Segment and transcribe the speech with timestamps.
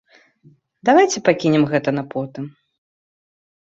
[0.89, 2.53] Давайце пакінем гэта на потым.